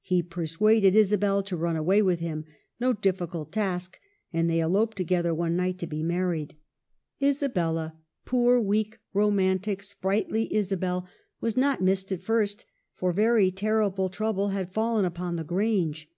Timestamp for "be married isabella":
5.86-7.94